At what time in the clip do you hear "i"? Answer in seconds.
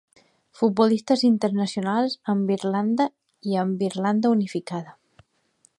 3.51-3.61